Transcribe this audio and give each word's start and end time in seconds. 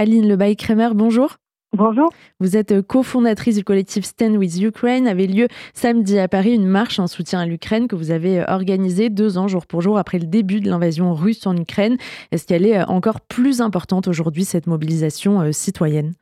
Aline 0.00 0.26
Lebaille-Kremer, 0.30 0.94
bonjour. 0.94 1.36
Bonjour. 1.76 2.08
Vous 2.40 2.56
êtes 2.56 2.80
cofondatrice 2.80 3.56
du 3.56 3.64
collectif 3.64 4.06
Stand 4.06 4.34
with 4.38 4.58
Ukraine. 4.58 5.06
Avait 5.06 5.26
lieu 5.26 5.46
samedi 5.74 6.18
à 6.18 6.26
Paris 6.26 6.54
une 6.54 6.66
marche 6.66 6.98
en 6.98 7.06
soutien 7.06 7.40
à 7.40 7.44
l'Ukraine 7.44 7.86
que 7.86 7.96
vous 7.96 8.10
avez 8.10 8.42
organisée 8.48 9.10
deux 9.10 9.36
ans 9.36 9.46
jour 9.46 9.66
pour 9.66 9.82
jour 9.82 9.98
après 9.98 10.18
le 10.18 10.24
début 10.24 10.60
de 10.60 10.70
l'invasion 10.70 11.12
russe 11.12 11.46
en 11.46 11.54
Ukraine. 11.54 11.98
Est-ce 12.32 12.46
qu'elle 12.46 12.64
est 12.64 12.82
encore 12.84 13.20
plus 13.20 13.60
importante 13.60 14.08
aujourd'hui, 14.08 14.46
cette 14.46 14.66
mobilisation 14.66 15.42
euh, 15.42 15.52
citoyenne? 15.52 16.14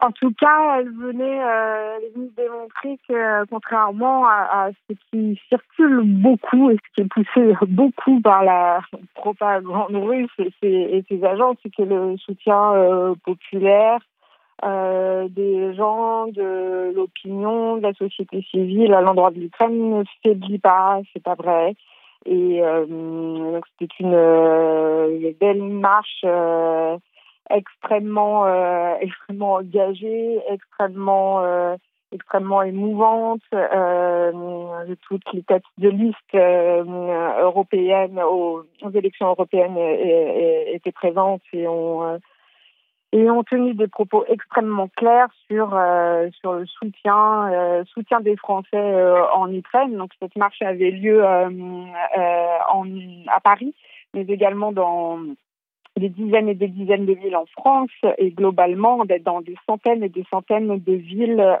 En 0.00 0.10
tout 0.12 0.32
cas, 0.38 0.78
elle 0.78 0.90
venait, 0.90 1.40
euh, 1.42 1.98
démontrer 2.36 2.98
que, 3.08 3.14
euh, 3.14 3.44
contrairement 3.50 4.26
à, 4.26 4.70
ce 4.88 4.94
qui 5.10 5.40
circule 5.48 6.02
beaucoup 6.04 6.70
et 6.70 6.76
ce 6.76 6.94
qui 6.94 7.02
est 7.02 7.08
poussé 7.08 7.54
beaucoup 7.68 8.20
par 8.20 8.44
la 8.44 8.80
propagande 9.14 9.96
russe 9.96 10.30
et 10.62 11.04
ses, 11.08 11.24
agents, 11.24 11.54
c'est 11.62 11.74
que 11.74 11.82
le 11.82 12.16
soutien 12.18 13.14
populaire 13.24 14.00
euh, 14.62 15.28
des 15.30 15.74
gens, 15.74 16.26
de 16.26 16.92
l'opinion, 16.94 17.78
de 17.78 17.82
la 17.82 17.94
société 17.94 18.44
civile 18.50 18.92
à 18.92 19.00
l'endroit 19.00 19.30
de 19.30 19.40
l'Ukraine 19.40 19.98
ne 19.98 20.04
faiblit 20.22 20.58
pas, 20.58 21.00
c'est 21.12 21.22
pas 21.22 21.34
vrai. 21.34 21.74
Et 22.26 22.62
euh, 22.62 22.84
donc 22.84 23.64
c'était 23.78 23.94
une, 24.00 24.12
euh, 24.12 25.32
belle 25.40 25.62
marche 25.62 26.24
extrêmement, 27.50 28.46
extrêmement 29.00 29.54
engagée, 29.54 30.40
extrêmement 30.48 31.76
extrêmement 32.12 32.62
émouvante. 32.62 33.42
Euh, 33.54 34.94
toutes 35.06 35.32
les 35.32 35.44
têtes 35.44 35.62
de 35.78 35.88
liste 35.88 36.34
européennes 36.34 38.20
aux, 38.20 38.64
élections 38.94 39.28
européennes 39.28 39.76
étaient 39.78 40.90
présentes 40.92 41.42
et 41.52 41.68
ont 41.68 42.18
et 43.12 43.28
ont 43.30 43.42
tenu 43.42 43.74
des 43.74 43.88
propos 43.88 44.24
extrêmement 44.28 44.88
clairs 44.96 45.28
sur 45.50 45.74
euh, 45.74 46.28
sur 46.40 46.54
le 46.54 46.66
soutien 46.66 47.50
euh, 47.52 47.84
soutien 47.86 48.20
des 48.20 48.36
Français 48.36 48.68
euh, 48.74 49.26
en 49.34 49.52
Ukraine. 49.52 49.96
Donc 49.96 50.10
cette 50.20 50.36
marche 50.36 50.62
avait 50.62 50.90
lieu 50.90 51.24
en, 51.24 52.86
à 53.28 53.40
Paris, 53.40 53.74
mais 54.14 54.22
également 54.22 54.72
dans 54.72 55.18
des 56.00 56.08
dizaines 56.08 56.48
et 56.48 56.54
des 56.54 56.68
dizaines 56.68 57.06
de 57.06 57.12
villes 57.12 57.36
en 57.36 57.46
France 57.46 57.90
et 58.18 58.30
globalement 58.30 59.04
dans 59.24 59.40
des 59.40 59.56
centaines 59.66 60.02
et 60.02 60.08
des 60.08 60.24
centaines 60.30 60.78
de 60.78 60.92
villes 60.92 61.58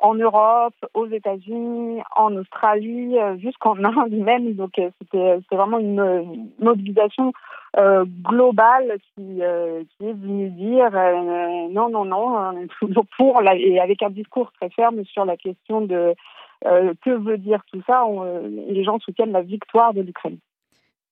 en 0.00 0.14
Europe, 0.14 0.74
aux 0.94 1.06
États-Unis, 1.06 2.00
en 2.16 2.34
Australie, 2.36 3.16
jusqu'en 3.38 3.76
Inde 3.84 4.12
même. 4.12 4.54
Donc 4.54 4.72
c'était 5.00 5.38
vraiment 5.50 5.78
une 5.78 6.48
mobilisation 6.60 7.32
euh, 7.76 8.06
globale 8.22 8.96
qui, 9.14 9.42
euh, 9.42 9.82
est 10.00 10.12
venue 10.12 10.48
dire 10.48 10.88
euh, 10.94 11.68
non, 11.70 11.90
non, 11.90 12.06
non, 12.06 12.66
toujours 12.80 13.04
pour, 13.18 13.42
et 13.42 13.78
avec 13.78 14.02
un 14.02 14.08
discours 14.08 14.50
très 14.52 14.70
ferme 14.70 15.04
sur 15.04 15.26
la 15.26 15.36
question 15.36 15.82
de 15.82 16.14
que 16.62 17.10
veut 17.10 17.38
dire 17.38 17.60
tout 17.70 17.80
ça. 17.86 18.04
les 18.68 18.82
gens 18.82 18.98
soutiennent 18.98 19.30
la 19.30 19.42
victoire 19.42 19.94
de 19.94 20.00
l'Ukraine. 20.00 20.38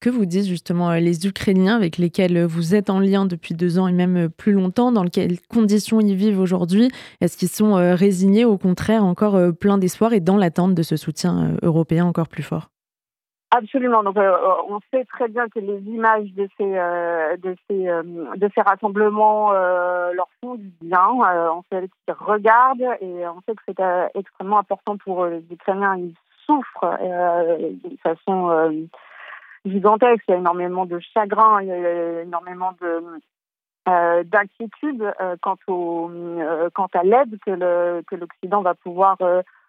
Que 0.01 0.11
vous 0.11 0.27
disent 0.27 0.49
justement 0.49 0.93
les 0.93 1.27
Ukrainiens 1.27 1.75
avec 1.75 1.97
lesquels 1.97 2.45
vous 2.45 2.75
êtes 2.75 2.91
en 2.91 3.01
lien 3.01 3.25
depuis 3.25 3.55
deux 3.55 3.79
ans 3.79 3.89
et 3.89 3.93
même 3.93 4.29
plus 4.29 4.53
longtemps 4.53 4.93
Dans 4.93 5.07
quelles 5.07 5.41
conditions 5.41 6.01
ils 6.01 6.15
vivent 6.15 6.39
aujourd'hui? 6.39 6.91
Est-ce 7.21 7.37
qu'ils 7.37 7.49
sont 7.49 7.75
résignés, 7.95 8.45
au 8.45 8.59
contraire, 8.59 9.05
encore 9.05 9.39
plein 9.59 9.79
d'espoir 9.79 10.13
et 10.13 10.21
dans 10.21 10.37
l'attente 10.37 10.75
de 10.75 10.83
ce 10.83 10.97
soutien 10.97 11.57
européen 11.63 12.05
encore 12.05 12.29
plus 12.29 12.43
fort? 12.43 12.69
Absolument. 13.53 14.03
Donc, 14.03 14.17
euh, 14.17 14.37
on 14.69 14.81
sait 14.93 15.05
très 15.05 15.29
bien 15.29 15.49
que 15.49 15.61
les 15.61 15.79
images 15.79 16.33
de 16.35 16.49
ces 16.59 16.77
euh, 16.77 17.37
de 17.37 17.57
ces 17.69 17.89
euh, 17.89 18.03
de 18.37 18.51
ces 18.55 18.61
rassemblements 18.61 19.53
leur 19.53 20.29
font 20.41 20.57
du 20.57 20.73
bien. 20.81 21.09
on 21.09 21.63
sait 21.71 21.89
qu'ils 21.89 22.15
regardent 22.19 22.97
et 23.01 23.27
on 23.27 23.41
sait 23.47 23.55
que 23.55 23.63
c'est 23.67 24.19
extrêmement 24.19 24.59
important 24.59 24.97
pour 24.97 25.27
les 25.27 25.45
Ukrainiens. 25.51 25.97
Ils 25.97 26.15
souffrent 26.45 26.99
d'une 27.83 27.99
façon 27.99 28.89
gigantesque. 29.67 30.25
Il 30.29 30.33
y 30.33 30.35
a 30.35 30.39
énormément 30.39 30.87
de 30.87 30.99
chagrin, 31.15 31.61
il 31.63 31.69
y 31.69 31.73
a 31.73 32.23
énormément 32.23 32.73
de 32.81 33.03
d'inquiétude 34.25 35.15
quant 35.43 35.57
au 35.69 36.11
quant 36.75 36.89
à 36.93 37.05
l'aide 37.05 37.39
que 37.45 38.17
l'Occident 38.17 38.63
va 38.63 38.75
pouvoir 38.75 39.17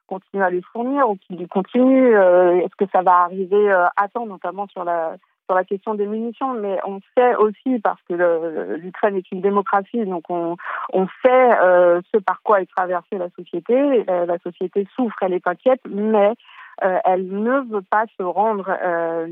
continue 0.08 0.42
à 0.42 0.50
les 0.50 0.62
fournir 0.74 1.10
ou 1.10 1.18
qui 1.18 1.48
continue 1.48 2.16
euh, 2.16 2.58
Est-ce 2.62 2.76
que 2.76 2.90
ça 2.92 3.04
va 3.04 3.24
arriver 3.26 3.72
euh, 3.72 3.86
à 3.96 4.08
temps, 4.08 4.26
notamment 4.26 4.68
sur 4.68 4.84
la 4.84 5.18
sur 5.46 5.56
la 5.56 5.64
question 5.64 5.96
des 5.96 6.08
munitions, 6.08 6.56
mais 6.56 6.78
on 6.86 7.00
sait 7.18 7.34
aussi, 7.38 7.80
parce 7.80 8.02
que 8.10 8.76
l'Ukraine 8.82 9.16
est 9.16 9.32
une 9.32 9.40
démocratie, 9.40 10.04
donc 10.04 10.26
on, 10.28 10.58
on 10.92 11.08
sait 11.24 11.60
euh, 11.62 12.02
ce 12.14 12.18
par 12.18 12.42
quoi 12.42 12.60
est 12.60 12.66
traversée 12.66 13.18
la 13.18 13.30
société. 13.30 14.04
la 14.04 14.38
société 14.40 14.86
souffre, 14.94 15.16
elle 15.22 15.32
est 15.32 15.48
inquiète, 15.48 15.80
mais 15.90 16.34
elle 16.82 17.28
ne 17.28 17.60
veut 17.74 17.84
pas 17.90 18.06
se 18.18 18.24
rendre 18.24 18.70
à 18.70 19.26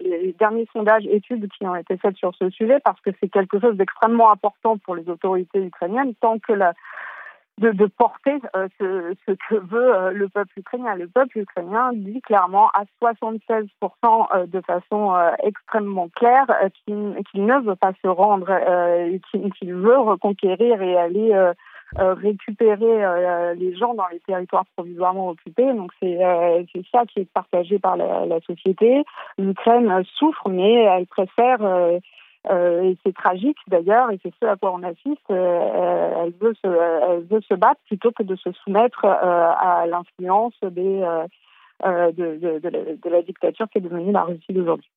les 0.00 0.34
derniers 0.38 0.68
sondages, 0.72 1.06
études 1.06 1.48
qui 1.52 1.66
ont 1.66 1.76
été 1.76 1.96
faites 1.96 2.16
sur 2.16 2.34
ce 2.34 2.50
sujet, 2.50 2.78
parce 2.84 3.00
que 3.00 3.10
c'est 3.20 3.28
quelque 3.28 3.60
chose 3.60 3.76
d'extrêmement 3.76 4.30
important 4.30 4.78
pour 4.78 4.96
les 4.96 5.08
autorités 5.08 5.64
ukrainiennes, 5.64 6.14
tant 6.20 6.38
que 6.38 6.52
la, 6.52 6.74
de, 7.58 7.70
de 7.72 7.86
porter 7.86 8.38
euh, 8.56 8.68
ce, 8.78 9.14
ce, 9.26 9.32
que 9.32 9.56
veut 9.56 9.94
euh, 9.94 10.10
le 10.12 10.28
peuple 10.28 10.58
ukrainien. 10.58 10.94
Le 10.94 11.08
peuple 11.08 11.38
ukrainien 11.38 11.90
dit 11.92 12.20
clairement 12.22 12.70
à 12.70 12.84
76% 13.02 13.68
euh, 14.34 14.46
de 14.46 14.60
façon 14.60 15.14
extrêmement 15.42 16.08
claire 16.08 16.46
qu'il 16.84 16.96
ne 17.34 17.60
veut 17.60 17.76
pas 17.76 17.92
se 18.02 18.08
rendre, 18.08 18.48
qu'il 19.20 19.74
veut 19.74 19.98
reconquérir 19.98 20.80
et 20.82 20.96
aller 20.96 21.52
récupérer 21.96 23.54
les 23.56 23.74
gens 23.76 23.94
dans 23.94 24.06
les 24.12 24.20
territoires 24.20 24.66
provisoirement 24.76 25.30
occupés. 25.30 25.72
Donc 25.72 25.92
c'est 26.00 26.18
c'est 26.72 26.84
ça 26.92 27.04
qui 27.06 27.20
est 27.20 27.32
partagé 27.32 27.78
par 27.78 27.96
la, 27.96 28.26
la 28.26 28.40
société. 28.40 29.04
L'Ukraine 29.38 30.02
souffre, 30.18 30.48
mais 30.48 30.74
elle 30.74 31.06
préfère 31.06 31.60
euh, 32.50 32.82
et 32.82 32.96
c'est 33.04 33.14
tragique 33.14 33.58
d'ailleurs, 33.66 34.10
et 34.10 34.18
c'est 34.22 34.32
ce 34.40 34.46
à 34.46 34.56
quoi 34.56 34.72
on 34.72 34.82
assiste. 34.82 35.30
Euh, 35.30 36.24
elle, 36.24 36.32
veut 36.40 36.54
se, 36.54 36.66
elle 36.66 37.24
veut 37.24 37.42
se 37.42 37.54
battre 37.54 37.80
plutôt 37.86 38.10
que 38.12 38.22
de 38.22 38.36
se 38.36 38.52
soumettre 38.52 39.04
euh, 39.04 39.10
à 39.10 39.86
l'influence 39.86 40.54
des, 40.62 41.00
de, 41.84 42.10
de, 42.12 42.58
de, 42.58 43.10
la, 43.10 43.22
dictature 43.22 43.68
qui 43.70 43.78
est 43.78 43.82
devenue 43.82 44.12
la 44.12 44.22
Russie 44.22 44.52
d'aujourd'hui. 44.52 44.90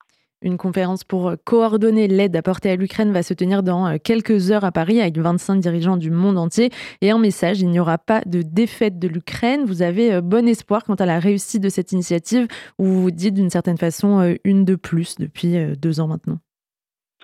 Une 0.44 0.58
conférence 0.58 1.04
pour 1.04 1.34
coordonner 1.44 2.08
l'aide 2.08 2.36
apportée 2.36 2.72
à 2.72 2.76
l'Ukraine 2.76 3.12
va 3.12 3.24
se 3.24 3.34
tenir 3.34 3.64
dans 3.64 3.98
quelques 4.00 4.52
heures 4.52 4.64
à 4.64 4.72
Paris 4.72 5.00
avec 5.00 5.18
25 5.18 5.58
dirigeants 5.58 5.98
du 5.98 6.12
monde 6.12 6.38
entier. 6.38 6.72
Et 7.02 7.12
un 7.12 7.20
message, 7.20 7.62
il 7.62 7.70
n'y 7.70 7.80
aura 7.80 7.98
pas 7.98 8.22
de 8.26 8.42
défaite 8.42 8.98
de 8.98 9.08
l'Ukraine. 9.08 9.66
Vous 9.66 9.82
avez 9.82 10.20
bon 10.22 10.48
espoir 10.48 10.84
quant 10.84 10.96
à 10.96 11.06
la 11.06 11.20
réussite 11.20 11.62
de 11.62 11.70
cette 11.70 11.92
initiative 11.92 12.48
vous 12.78 13.02
vous 13.02 13.12
dites 13.12 13.34
d'une 13.34 13.50
certaine 13.50 13.78
façon 13.78 14.36
une 14.44 14.66
de 14.66 14.76
plus 14.76 15.16
depuis 15.18 15.76
deux 15.78 16.00
ans 16.00 16.08
maintenant 16.08 16.40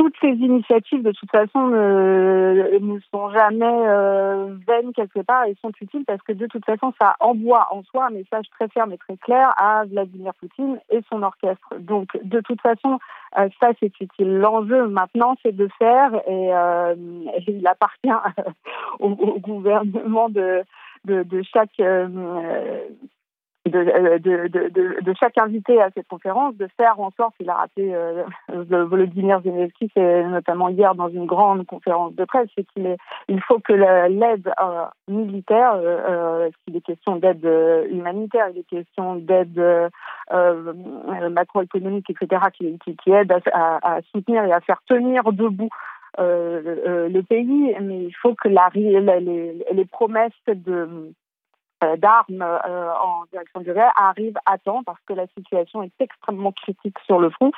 toutes 0.07 0.15
ces 0.21 0.37
initiatives, 0.37 1.03
de 1.03 1.11
toute 1.11 1.29
façon, 1.29 1.67
ne, 1.67 2.79
ne 2.79 2.99
sont 3.11 3.29
jamais 3.31 3.65
euh, 3.65 4.55
vaines 4.65 4.93
quelque 4.93 5.19
part 5.19 5.43
et 5.45 5.55
sont 5.61 5.71
utiles 5.81 6.05
parce 6.05 6.21
que 6.21 6.31
de 6.31 6.47
toute 6.47 6.63
façon, 6.63 6.93
ça 6.99 7.15
envoie 7.19 7.67
en 7.71 7.83
soi 7.83 8.05
un 8.05 8.11
message 8.11 8.45
très 8.51 8.69
ferme 8.69 8.93
et 8.93 8.97
très 8.97 9.17
clair 9.17 9.51
à 9.57 9.83
Vladimir 9.83 10.33
Poutine 10.35 10.79
et 10.89 11.01
son 11.11 11.23
orchestre. 11.23 11.75
Donc, 11.79 12.07
de 12.23 12.39
toute 12.39 12.61
façon, 12.61 12.99
euh, 13.37 13.49
ça, 13.59 13.71
c'est 13.81 13.99
utile. 13.99 14.37
L'enjeu 14.37 14.87
maintenant, 14.87 15.35
c'est 15.43 15.55
de 15.55 15.67
faire, 15.77 16.13
et, 16.25 16.53
euh, 16.53 16.95
il 17.45 17.67
appartient 17.67 18.09
au, 18.99 19.09
gouvernement 19.39 20.29
de, 20.29 20.63
chaque 21.53 21.79
euh, 21.81 22.07
de, 23.69 25.01
de, 25.01 25.13
chaque 25.19 25.37
invité 25.37 25.81
à 25.81 25.89
cette 25.91 26.07
conférence 26.07 26.55
de 26.55 26.67
faire 26.77 26.99
en 26.99 27.11
sorte, 27.11 27.33
il 27.39 27.49
a 27.49 27.55
rappelé 27.55 27.93
euh, 27.93 28.23
Volodymyr 28.49 29.41
Zelensky, 29.41 29.89
c'est 29.93 30.23
notamment 30.25 30.69
hier 30.69 30.95
dans 30.95 31.09
une 31.09 31.25
grande 31.25 31.65
conférence 31.65 32.13
de 32.15 32.25
presse, 32.25 32.49
c'est 32.55 32.65
qu'il 32.73 32.95
il 33.27 33.41
faut 33.41 33.59
que 33.59 33.73
l'aide 33.73 34.51
euh, 34.61 34.85
militaire, 35.07 35.73
euh, 35.75 36.49
s'il 36.63 36.75
est 36.77 36.81
question 36.81 37.15
d'aide 37.17 37.45
humanitaire, 37.89 38.49
il 38.53 38.59
est 38.59 38.67
question 38.67 39.15
d'aide 39.15 39.61
macroéconomique, 41.31 42.09
etc., 42.09 42.41
qui, 42.53 42.77
qui, 42.79 43.11
aide 43.11 43.33
à, 43.53 43.99
soutenir 44.11 44.43
et 44.45 44.51
à 44.51 44.61
faire 44.61 44.81
tenir 44.87 45.31
debout 45.31 45.69
le 46.17 47.21
pays, 47.21 47.75
mais 47.81 48.03
il 48.03 48.15
faut 48.15 48.33
que 48.35 48.49
les, 48.49 49.85
promesses 49.85 50.31
de 50.47 50.71
euh, 50.71 51.11
d'armes 51.97 52.41
euh, 52.41 52.91
en 52.93 53.25
direction 53.31 53.61
du 53.61 53.71
réel 53.71 53.89
arrive 53.95 54.37
à 54.45 54.57
temps 54.57 54.83
parce 54.83 54.99
que 55.07 55.13
la 55.13 55.27
situation 55.37 55.83
est 55.83 55.91
extrêmement 55.99 56.51
critique 56.51 56.97
sur 57.05 57.19
le 57.19 57.29
front. 57.29 57.51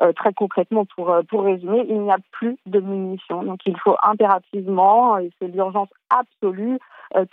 Euh, 0.00 0.12
très 0.12 0.32
concrètement, 0.32 0.84
pour, 0.84 1.14
pour 1.28 1.42
résumer, 1.44 1.84
il 1.88 2.00
n'y 2.00 2.12
a 2.12 2.18
plus 2.32 2.56
de 2.66 2.80
munitions. 2.80 3.42
Donc 3.42 3.60
il 3.66 3.78
faut 3.78 3.96
impérativement, 4.02 5.18
et 5.18 5.30
c'est 5.38 5.48
l'urgence 5.48 5.90
absolue, 6.10 6.78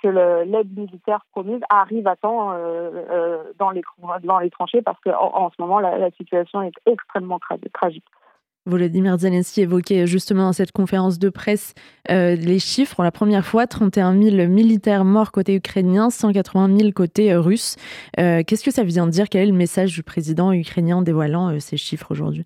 que 0.03 0.07
l'aide 0.07 0.77
militaire 0.77 1.25
promise 1.31 1.61
arrive 1.69 2.07
à 2.07 2.15
temps 2.15 2.53
dans, 3.57 3.71
les, 3.71 3.81
dans 4.23 4.37
les 4.37 4.49
tranchées 4.51 4.83
parce 4.83 4.99
qu'en 5.01 5.11
en, 5.33 5.49
ce 5.49 5.55
moment, 5.59 5.79
la, 5.79 5.97
la 5.97 6.11
situation 6.11 6.61
est 6.61 6.75
extrêmement 6.85 7.39
tragique. 7.73 8.05
Volodymyr 8.65 9.17
Zelensky 9.17 9.61
évoquait 9.61 10.07
justement 10.07 10.43
dans 10.43 10.53
cette 10.53 10.71
conférence 10.71 11.19
de 11.19 11.29
presse 11.29 11.73
euh, 12.09 12.35
les 12.35 12.59
chiffres. 12.59 12.95
Pour 12.95 13.03
la 13.03 13.11
première 13.11 13.45
fois, 13.45 13.67
31 13.67 14.13
000 14.13 14.47
militaires 14.47 15.03
morts 15.03 15.33
côté 15.33 15.55
ukrainien, 15.55 16.09
180 16.09 16.77
000 16.77 16.91
côté 16.91 17.33
euh, 17.33 17.41
russe. 17.41 17.75
Euh, 18.19 18.41
qu'est-ce 18.47 18.63
que 18.63 18.71
ça 18.71 18.83
vient 18.83 19.07
dire? 19.07 19.25
Quel 19.29 19.41
est 19.41 19.51
le 19.51 19.57
message 19.57 19.93
du 19.93 20.03
président 20.03 20.53
ukrainien 20.53 21.01
dévoilant 21.01 21.59
ces 21.59 21.75
chiffres 21.75 22.11
aujourd'hui? 22.11 22.45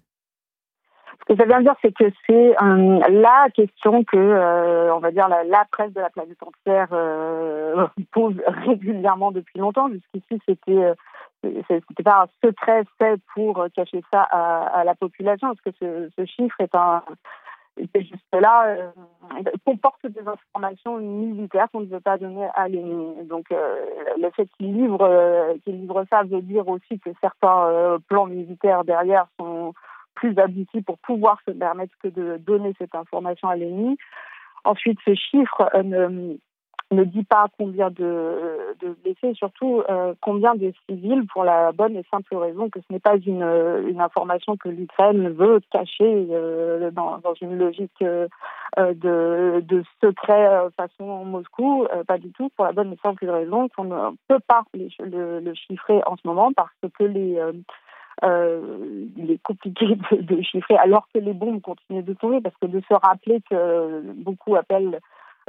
Ce 1.20 1.34
que 1.34 1.40
ça 1.40 1.46
vient 1.46 1.62
dire, 1.62 1.76
c'est 1.82 1.94
que 1.94 2.06
c'est 2.26 2.56
la 2.60 3.48
question 3.54 4.04
que, 4.06 4.92
on 4.92 5.00
va 5.00 5.12
dire, 5.12 5.28
la, 5.28 5.66
presse 5.72 5.94
de 5.94 6.00
la 6.00 6.10
planète 6.10 6.38
entière 6.42 6.88
pose 8.14 8.36
régulièrement 8.48 9.32
depuis 9.32 9.60
longtemps. 9.60 9.90
Jusqu'ici, 9.90 10.42
c'était 10.48 10.94
c'était 11.68 12.04
pas 12.04 12.24
un 12.24 12.48
secret 12.48 12.84
fait 12.98 13.20
pour 13.34 13.66
cacher 13.76 14.04
ça 14.12 14.22
à, 14.24 14.84
la 14.84 14.96
population, 14.96 15.50
parce 15.50 15.62
que 15.78 16.10
ce, 16.16 16.26
chiffre 16.26 16.60
est 16.60 16.76
un 16.76 17.04
juste 17.96 18.24
là, 18.34 18.66
euh, 18.68 18.92
comporte 19.66 20.06
des 20.06 20.22
informations 20.28 20.98
militaires 20.98 21.68
qu'on 21.72 21.82
ne 21.82 21.86
veut 21.86 22.00
pas 22.00 22.18
donner 22.18 22.48
à 22.56 22.68
l'ennemi. 22.68 23.26
Donc, 23.28 23.52
euh, 23.52 23.76
le 24.20 24.30
fait 24.32 24.48
qu'il 24.58 24.74
livre, 24.74 25.02
euh, 25.02 25.54
livre 25.66 26.06
ça 26.10 26.24
veut 26.24 26.42
dire 26.42 26.68
aussi 26.68 27.00
que 27.00 27.10
certains 27.22 27.98
plans 28.08 28.26
militaires 28.26 28.84
derrière 28.84 29.28
sont 29.40 29.74
plus 30.16 30.38
aboutis 30.40 30.82
pour 30.82 30.98
pouvoir 31.00 31.40
se 31.46 31.52
permettre 31.52 31.94
que 32.02 32.08
de 32.08 32.38
donner 32.38 32.74
cette 32.80 32.96
information 32.96 33.50
à 33.50 33.56
l'ennemi. 33.56 33.98
Ensuite, 34.64 35.00
ce 35.06 35.14
chiffre 35.14 35.70
ne, 35.84 36.38
ne 36.92 37.04
dit 37.04 37.24
pas 37.24 37.48
combien 37.58 37.90
de, 37.90 38.76
blessés, 39.04 39.34
surtout 39.34 39.84
euh, 39.90 40.14
combien 40.22 40.56
de 40.56 40.72
civils, 40.88 41.26
pour 41.28 41.44
la 41.44 41.72
bonne 41.72 41.98
et 41.98 42.06
simple 42.10 42.36
raison 42.36 42.70
que 42.70 42.80
ce 42.80 42.86
n'est 42.94 43.00
pas 43.00 43.18
une, 43.18 43.44
information 44.00 44.56
que 44.56 44.70
l'Ukraine 44.70 45.30
veut 45.30 45.60
cacher 45.72 46.28
euh, 46.32 46.92
dans, 46.92 47.20
une 47.42 47.58
logique 47.58 48.02
euh, 48.02 48.28
de, 48.78 49.62
de 49.62 49.84
secret 50.02 50.48
façon 50.78 51.26
Moscou, 51.26 51.86
pas 52.08 52.18
du 52.18 52.32
tout, 52.32 52.50
pour 52.56 52.66
la 52.66 52.72
bonne 52.72 52.94
et 52.94 53.00
simple 53.04 53.30
raison 53.30 53.68
qu'on 53.70 53.86
ne 53.86 54.16
peut 54.28 54.40
pas 54.48 54.64
le, 54.74 55.40
le, 55.40 55.54
chiffrer 55.54 56.02
en 56.06 56.16
ce 56.16 56.26
moment 56.26 56.52
parce 56.54 56.72
que 56.98 57.04
les 57.04 57.42
il 58.24 59.32
est 59.32 59.42
compliqué 59.44 59.86
de, 59.86 60.22
de, 60.22 60.42
chiffrer 60.42 60.78
alors 60.78 61.08
que 61.14 61.20
les 61.20 61.34
bombes 61.34 61.62
continuent 61.62 62.04
de 62.04 62.14
tomber 62.14 62.42
parce 62.42 62.56
que 62.62 62.68
de 62.68 62.82
se 62.88 62.94
rappeler 62.94 63.42
que 63.50 64.02
beaucoup 64.14 64.56
appellent 64.56 65.00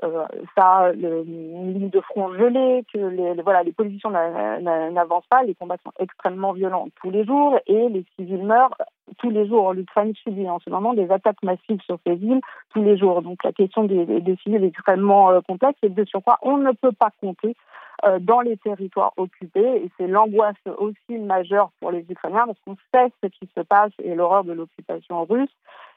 euh, 0.02 0.26
ça, 0.56 0.92
le, 0.92 1.24
une 1.26 1.74
ligne 1.74 1.90
de 1.90 2.00
front 2.00 2.32
gelée, 2.34 2.84
que 2.92 2.98
les, 2.98 3.42
voilà, 3.42 3.62
les 3.62 3.72
positions 3.72 4.10
n'avancent 4.10 5.26
pas, 5.28 5.42
les 5.42 5.54
combats 5.54 5.76
sont 5.84 5.92
extrêmement 5.98 6.52
violents 6.52 6.88
tous 7.00 7.10
les 7.10 7.24
jours 7.24 7.58
et 7.66 7.88
les 7.88 8.04
civils 8.16 8.44
meurent 8.44 8.76
tous 9.18 9.30
les 9.30 9.46
jours. 9.46 9.72
L'Ukraine 9.72 10.14
subit 10.14 10.48
en 10.48 10.58
ce 10.60 10.70
moment 10.70 10.94
des 10.94 11.10
attaques 11.10 11.42
massives 11.42 11.80
sur 11.82 11.98
ces 12.06 12.14
villes 12.14 12.40
tous 12.72 12.82
les 12.82 12.96
jours. 12.96 13.22
Donc 13.22 13.42
la 13.44 13.52
question 13.52 13.84
des, 13.84 14.04
des 14.04 14.36
civils 14.36 14.64
est 14.64 14.68
extrêmement 14.68 15.30
euh, 15.30 15.40
complexe 15.40 15.78
et 15.82 15.88
de 15.88 16.04
surcroît, 16.04 16.38
on 16.42 16.58
ne 16.58 16.72
peut 16.72 16.92
pas 16.92 17.10
compter 17.20 17.54
dans 18.20 18.40
les 18.40 18.56
territoires 18.56 19.12
occupés. 19.16 19.84
Et 19.84 19.90
c'est 19.96 20.06
l'angoisse 20.06 20.56
aussi 20.76 21.18
majeure 21.18 21.70
pour 21.80 21.90
les 21.90 22.04
Ukrainiens 22.08 22.46
parce 22.46 22.58
qu'on 22.64 22.76
sait 22.94 23.12
ce 23.22 23.28
qui 23.28 23.48
se 23.56 23.60
passe 23.60 23.92
et 24.02 24.14
l'horreur 24.14 24.44
de 24.44 24.52
l'occupation 24.52 25.24
russe, 25.24 25.50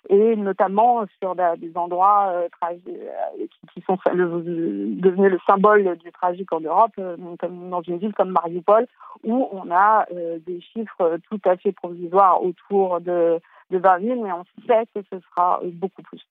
et 0.09 0.35
notamment 0.35 1.05
sur 1.19 1.35
des 1.35 1.71
endroits 1.75 2.29
euh, 2.29 2.47
euh, 2.63 3.47
qui, 3.73 3.81
sont 3.81 3.97
devenus 4.05 5.31
le 5.31 5.39
symbole 5.47 5.97
du 5.97 6.11
tragique 6.11 6.51
en 6.51 6.59
Europe, 6.59 6.93
comme 7.39 7.69
dans 7.69 7.81
une 7.81 7.97
ville 7.97 8.13
comme 8.13 8.31
Mariupol, 8.31 8.87
où 9.23 9.47
on 9.51 9.71
a 9.71 10.05
des 10.45 10.61
chiffres 10.61 11.17
tout 11.29 11.39
à 11.45 11.57
fait 11.57 11.71
provisoires 11.71 12.43
autour 12.43 12.99
de, 13.01 13.39
de 13.69 13.77
20 13.77 13.99
000, 14.01 14.23
mais 14.23 14.31
on 14.31 14.43
sait 14.67 14.85
que 14.93 15.01
ce 15.11 15.19
sera 15.19 15.61
beaucoup 15.63 16.01
plus. 16.01 16.25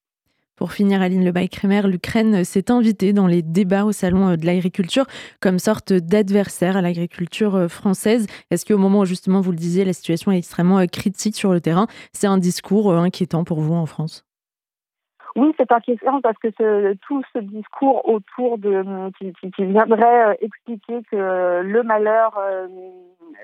Pour 0.61 0.73
finir, 0.73 1.01
Aline 1.01 1.25
Lebaille-Crémer, 1.25 1.81
l'Ukraine 1.89 2.45
s'est 2.45 2.71
invitée 2.71 3.15
dans 3.15 3.27
les 3.27 3.41
débats 3.41 3.87
au 3.87 3.93
Salon 3.93 4.37
de 4.37 4.45
l'agriculture 4.45 5.07
comme 5.41 5.59
sorte 5.59 5.95
d'adversaire 5.95 6.77
à 6.77 6.83
l'agriculture 6.83 7.67
française. 7.71 8.27
Est-ce 8.51 8.67
qu'au 8.67 8.77
moment 8.77 8.99
où 8.99 9.05
justement 9.07 9.41
vous 9.41 9.53
le 9.53 9.57
disiez, 9.57 9.87
la 9.87 9.95
situation 9.95 10.33
est 10.33 10.37
extrêmement 10.37 10.85
critique 10.87 11.35
sur 11.35 11.55
le 11.55 11.63
terrain, 11.63 11.87
c'est 12.13 12.27
un 12.27 12.37
discours 12.37 12.93
inquiétant 12.93 13.43
pour 13.43 13.63
vous 13.63 13.73
en 13.73 13.87
France? 13.87 14.27
Oui, 15.35 15.51
c'est 15.57 15.73
inquiétant 15.73 16.21
parce 16.21 16.37
que 16.37 16.93
tout 17.09 17.23
ce 17.33 17.39
discours 17.39 18.07
autour 18.07 18.59
de 18.59 18.85
qui, 19.19 19.33
viendrait 19.65 20.37
expliquer 20.43 21.01
que 21.11 21.63
le 21.63 21.83
malheur, 21.83 22.37
euh, 22.39 22.67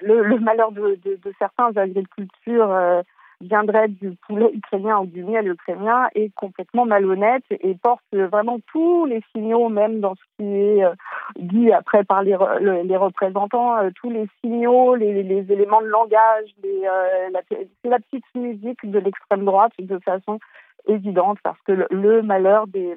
le, 0.03 0.39
malheur 0.39 0.71
de, 0.71 0.99
certains 1.39 1.75
agricultures 1.77 2.71
euh, 2.71 3.01
viendrait 3.41 3.89
du 3.89 4.17
poulet 4.27 4.51
ukrainien 4.53 4.99
ou 5.01 5.07
du 5.07 5.23
miel 5.23 5.49
ukrainien 5.49 6.09
est 6.15 6.35
complètement 6.35 6.87
malhonnête 6.87 7.45
et 7.51 7.75
porte 7.75 8.05
vraiment 8.13 8.59
tous 8.73 9.05
les 9.07 9.23
signaux, 9.35 9.69
même 9.69 10.01
dans 10.01 10.15
ce 10.15 10.23
qui 10.39 10.47
est 10.47 10.85
euh, 10.85 10.95
dit 11.39 11.73
après 11.73 12.05
par 12.05 12.23
les, 12.23 12.37
les 12.61 12.97
représentants, 12.97 13.77
euh, 13.77 13.91
tous 13.95 14.11
les 14.11 14.27
signaux, 14.41 14.95
les, 14.95 15.23
les, 15.23 15.53
éléments 15.53 15.83
de 15.83 15.87
langage, 15.87 16.55
euh, 16.65 17.31
la, 17.31 17.41
la 17.85 17.99
petite 17.99 18.25
musique 18.35 18.91
de 18.91 18.99
l'extrême 18.99 19.45
droite 19.45 19.73
de 19.79 19.99
façon 19.99 20.39
évidente 20.87 21.39
parce 21.43 21.61
que 21.63 21.73
le, 21.91 22.23
malheur 22.23 22.67
de, 22.67 22.97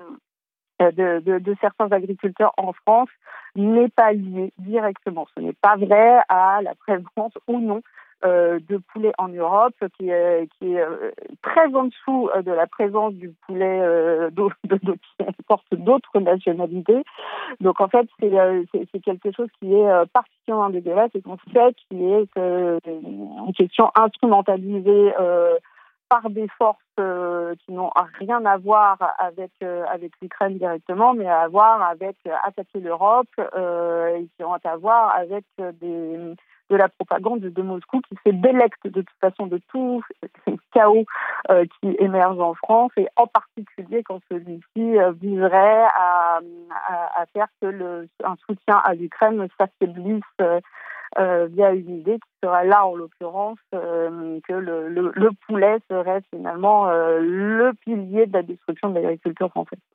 certains 1.60 1.92
agriculteurs 1.92 2.54
en 2.58 2.74
France 2.74 3.10
n'est 3.56 3.90
pas 3.90 4.14
lié 4.14 4.54
directement. 4.58 5.28
Ce 5.36 5.42
n'est 5.42 5.54
pas 5.54 5.76
vrai 5.76 6.20
à 6.30 6.62
la 6.62 6.76
présence 6.76 7.34
ou 7.48 7.60
non 7.60 7.82
de 8.24 8.78
poulet 8.92 9.14
en 9.18 9.30
Europe 9.30 9.76
qui 9.98 10.10
est, 10.10 10.48
euh, 10.64 11.12
très 11.42 11.74
en 11.74 11.86
dessous 11.86 12.30
euh, 12.36 12.42
de 12.42 12.52
la 12.52 12.68
présence 12.68 13.14
du 13.14 13.34
poulet 13.46 13.80
qui 14.36 15.44
porte 15.48 15.74
d'autres 15.74 16.20
nationalités. 16.20 17.04
Donc 17.62 17.80
en 17.80 17.88
fait, 17.88 18.08
c'est 18.20 19.00
quelque 19.02 19.32
chose 19.32 19.48
qui 19.60 19.74
est 19.74 20.06
particulièrement 20.14 20.70
dégueulasse 20.70 21.12
et 21.16 21.22
qu'on 21.22 21.38
sait 21.54 21.74
qui 21.90 22.04
est 22.04 22.30
une 22.38 23.54
question 23.56 23.92
instrumentalisée 23.96 25.14
par 26.10 26.30
des 26.30 26.48
forces 26.58 26.78
qui 27.66 27.72
n'ont 27.72 27.92
rien 28.20 28.46
à 28.46 28.58
voir 28.58 28.98
avec 29.18 29.52
avec 29.62 30.12
l'Ukraine 30.22 30.58
directement, 30.58 31.14
mais 31.14 31.28
à 31.28 31.48
voir 31.48 31.82
avec 31.82 32.18
attaquer 32.44 32.80
l'Europe 32.80 33.30
et 33.38 34.28
qui 34.36 34.44
ont 34.44 34.54
à 34.54 34.76
voir 34.78 35.16
avec 35.16 35.46
des 35.58 36.36
de 36.70 36.76
la 36.76 36.90
propagande 36.90 37.42
de 37.42 37.62
Moscou 37.62 38.02
qui 38.02 38.16
se 38.26 38.32
délecte 38.32 38.86
de 38.86 39.02
toute 39.02 39.20
façon 39.20 39.48
de 39.48 39.60
tout 39.70 40.04
chaos 40.74 41.06
euh, 41.50 41.66
qui 41.80 41.96
émerge 42.00 42.40
en 42.40 42.54
France 42.54 42.92
et 42.98 43.08
en 43.16 43.28
particulier 43.28 44.04
quand 44.04 44.20
celui-ci 44.30 44.98
euh, 44.98 45.12
viserait 45.12 45.86
à, 45.96 46.40
à, 47.16 47.26
faire 47.34 47.48
que 47.62 47.68
le, 47.68 48.08
un 48.24 48.36
soutien 48.48 48.82
à 48.84 48.94
l'Ukraine 48.94 49.48
s'affaiblisse 49.58 50.24
euh, 50.42 51.48
via 51.50 51.72
une 51.74 52.00
idée 52.00 52.18
qui 52.18 52.30
serait 52.44 52.68
là 52.68 52.86
en 52.86 52.96
l'occurrence 52.96 53.58
que 53.72 54.54
le, 54.54 54.90
le, 54.90 55.12
le, 55.16 55.30
poulet 55.48 55.80
serait 55.90 56.22
finalement 56.30 56.88
le 56.88 57.72
pilier 57.84 58.28
de 58.28 58.34
la 58.34 58.44
destruction 58.44 58.90
de 58.90 58.96
l'agriculture 58.96 59.50
française. 59.50 59.80